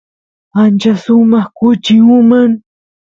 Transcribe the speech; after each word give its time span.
ancha 0.61 0.93
sumaq 1.03 1.47
kuchi 1.57 1.95
uman 2.17 2.51